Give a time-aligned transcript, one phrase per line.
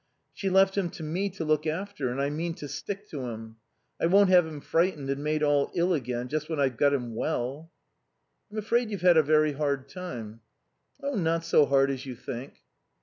[0.33, 3.57] She left him to me to look after and I mean to stick to him.
[4.01, 7.13] I won't have him frightened and made all ill again just when I've got him
[7.13, 7.71] well."
[8.51, 10.39] "I'm afraid you've had a very hard time."
[11.03, 12.63] "Not so hard as you think."